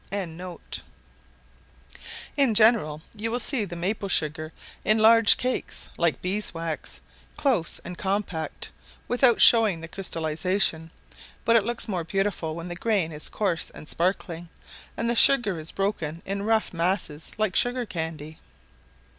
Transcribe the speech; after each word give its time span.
]In 0.11 0.57
general 2.55 3.03
you 3.15 3.37
see 3.39 3.65
the 3.65 3.75
maple 3.75 4.09
sugar 4.09 4.51
in 4.83 4.97
large 4.97 5.37
cakes, 5.37 5.91
like 5.95 6.23
bees' 6.23 6.55
wax, 6.55 7.01
close 7.37 7.77
and 7.85 7.95
compact, 7.99 8.71
without 9.07 9.39
showing 9.41 9.79
the 9.79 9.87
crystallization; 9.87 10.89
but 11.45 11.55
it 11.55 11.63
looks 11.63 11.87
more 11.87 12.03
beautiful 12.03 12.55
when 12.55 12.67
the 12.67 12.75
grain 12.75 13.11
is 13.11 13.29
coarse 13.29 13.69
and 13.75 13.87
sparkling, 13.87 14.49
and 14.97 15.07
the 15.07 15.15
sugar 15.15 15.59
is 15.59 15.69
broken 15.71 16.23
in 16.25 16.41
rough 16.41 16.73
masses 16.73 17.33
like 17.37 17.55
sugar 17.55 17.85
candy. 17.85 18.39